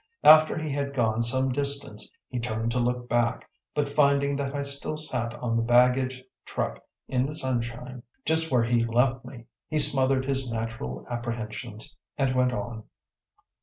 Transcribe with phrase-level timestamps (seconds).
[0.23, 4.63] After he had gone some distance he turned to look back, but finding that I
[4.63, 9.77] still sat on the baggage truck in the sunshine, just where he left me, he
[9.77, 12.85] smothered his natural apprehensions, and went on.